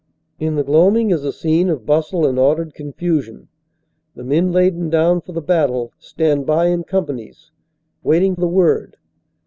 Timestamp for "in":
0.39-0.55, 6.69-6.85